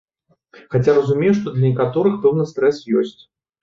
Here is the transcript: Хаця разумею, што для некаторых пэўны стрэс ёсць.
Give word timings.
Хаця 0.71 0.95
разумею, 1.01 1.33
што 1.41 1.55
для 1.59 1.65
некаторых 1.69 2.19
пэўны 2.27 2.51
стрэс 2.57 2.85
ёсць. 3.01 3.19